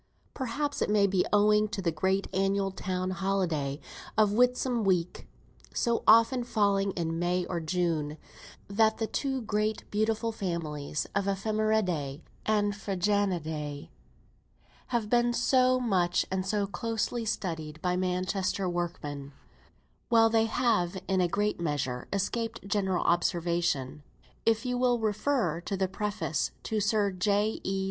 Perhaps 0.33 0.81
it 0.81 0.89
may 0.89 1.05
be 1.05 1.27
owing 1.31 1.67
to 1.67 1.79
the 1.79 1.91
great 1.91 2.25
annual 2.33 2.71
town 2.71 3.11
holiday 3.11 3.79
of 4.17 4.31
Whitsun 4.31 4.83
week 4.83 5.27
so 5.75 6.01
often 6.07 6.43
falling 6.43 6.89
in 6.93 7.19
May 7.19 7.45
or 7.45 7.59
June 7.59 8.17
that 8.67 8.97
the 8.97 9.05
two 9.05 9.43
great, 9.43 9.83
beautiful 9.91 10.31
families 10.31 11.05
of 11.13 11.25
Ephemeridæ 11.25 12.23
and 12.47 12.73
Phryganidæ 12.73 13.89
have 14.87 15.07
been 15.07 15.33
so 15.33 15.79
much 15.79 16.25
and 16.31 16.47
so 16.47 16.65
closely 16.65 17.23
studied 17.23 17.79
by 17.83 17.95
Manchester 17.95 18.67
workmen, 18.67 19.33
while 20.09 20.31
they 20.31 20.45
have 20.45 20.97
in 21.07 21.21
a 21.21 21.27
great 21.27 21.59
measure 21.61 22.07
escaped 22.11 22.67
general 22.67 23.03
observation. 23.03 24.01
If 24.47 24.65
you 24.65 24.79
will 24.79 24.97
refer 24.97 25.61
to 25.61 25.77
the 25.77 25.87
preface 25.87 26.49
to 26.63 26.79
Sir 26.79 27.11
J. 27.11 27.61
E. 27.63 27.79